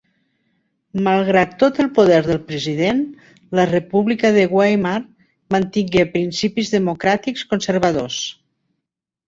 Malgrat 1.07 1.51
tot 1.63 1.81
el 1.83 1.89
poder 1.97 2.17
del 2.27 2.39
president, 2.47 3.03
la 3.61 3.67
República 3.73 4.33
de 4.39 4.47
Weimar 4.55 4.95
mantingué 5.59 6.09
principis 6.19 6.75
democràtics 6.79 7.49
conservadors. 7.55 8.21